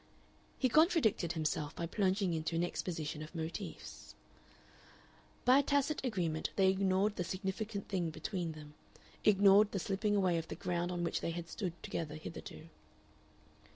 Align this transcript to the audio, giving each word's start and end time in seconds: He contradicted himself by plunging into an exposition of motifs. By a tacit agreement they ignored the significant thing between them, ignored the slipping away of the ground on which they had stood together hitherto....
He 0.57 0.67
contradicted 0.67 1.33
himself 1.33 1.75
by 1.75 1.85
plunging 1.85 2.33
into 2.33 2.55
an 2.55 2.63
exposition 2.63 3.21
of 3.21 3.35
motifs. 3.35 4.15
By 5.45 5.59
a 5.59 5.61
tacit 5.61 6.03
agreement 6.03 6.49
they 6.55 6.69
ignored 6.69 7.17
the 7.17 7.23
significant 7.23 7.87
thing 7.87 8.09
between 8.09 8.53
them, 8.53 8.73
ignored 9.23 9.73
the 9.73 9.77
slipping 9.79 10.15
away 10.15 10.39
of 10.39 10.47
the 10.47 10.55
ground 10.55 10.91
on 10.91 11.03
which 11.03 11.21
they 11.21 11.29
had 11.29 11.47
stood 11.47 11.73
together 11.83 12.15
hitherto.... 12.15 12.67